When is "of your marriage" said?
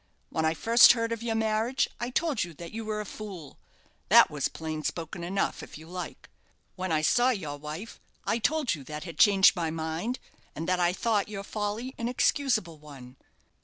1.11-1.87